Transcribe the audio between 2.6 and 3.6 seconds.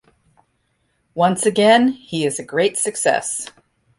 success.